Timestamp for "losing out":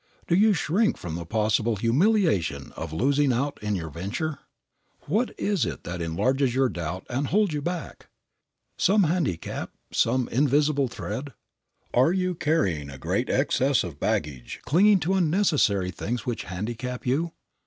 2.91-3.59